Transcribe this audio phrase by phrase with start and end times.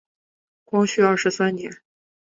[0.65, 1.71] 光绪二十三年。